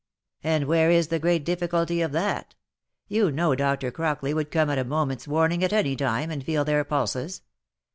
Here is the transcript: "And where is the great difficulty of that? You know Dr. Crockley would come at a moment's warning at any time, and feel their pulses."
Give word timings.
"And 0.43 0.65
where 0.65 0.89
is 0.89 1.09
the 1.09 1.19
great 1.19 1.45
difficulty 1.45 2.01
of 2.01 2.11
that? 2.11 2.55
You 3.07 3.29
know 3.31 3.53
Dr. 3.53 3.91
Crockley 3.91 4.33
would 4.33 4.49
come 4.49 4.71
at 4.71 4.79
a 4.79 4.83
moment's 4.83 5.27
warning 5.27 5.63
at 5.63 5.73
any 5.73 5.95
time, 5.95 6.31
and 6.31 6.43
feel 6.43 6.65
their 6.65 6.83
pulses." 6.83 7.43